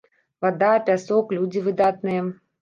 [0.45, 2.27] Вада, пясок, людзі выдатныя.